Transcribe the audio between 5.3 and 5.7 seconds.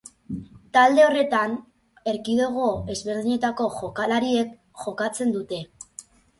dute.